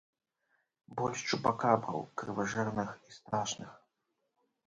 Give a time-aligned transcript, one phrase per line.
[1.01, 3.71] Больш чупакабраў, крыважэрных і страшных!